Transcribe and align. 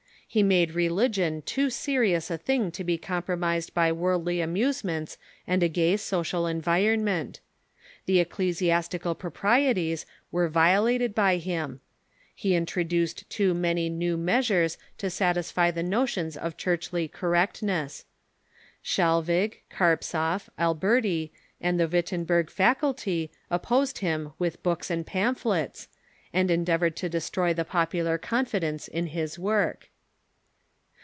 He 0.33 0.43
made 0.43 0.71
religion 0.75 1.41
too 1.41 1.69
serious 1.69 2.31
a 2.31 2.37
thing 2.37 2.71
to 2.71 2.85
be 2.85 2.97
com 2.97 3.21
promised 3.23 3.73
by 3.73 3.91
worldly 3.91 4.39
amusements 4.39 5.17
and 5.45 5.61
a 5.61 5.67
gay 5.67 5.97
social 5.97 6.47
environ 6.47 7.03
ment. 7.03 7.41
The 8.05 8.21
ecclesiastical 8.21 9.13
proprieties 9.13 10.05
were 10.31 10.47
violated 10.47 11.13
by 11.13 11.35
him. 11.35 11.81
He 12.33 12.55
introduced 12.55 13.29
too 13.29 13.53
many 13.53 13.89
new 13.89 14.15
measui'es 14.17 14.77
to 14.99 15.09
satisfy 15.09 15.69
the 15.69 15.83
notions 15.83 16.37
of 16.37 16.55
churchly 16.55 17.09
correctness. 17.09 18.05
Schelvig, 18.81 19.55
Carpzov, 19.69 20.47
Alberti, 20.57 21.33
and 21.59 21.77
the 21.77 21.89
Wittenberg 21.89 22.49
faculty 22.49 23.31
opposed 23.49 23.97
him 23.97 24.31
with 24.39 24.63
books 24.63 24.89
and 24.89 25.05
pamphlets, 25.05 25.89
and 26.31 26.49
endeavored 26.49 26.95
to 26.95 27.09
destroy 27.09 27.53
the 27.53 27.65
popular 27.65 28.17
confidence 28.17 28.87
in 28.87 29.07
his 29.07 29.37
work. 29.37 29.89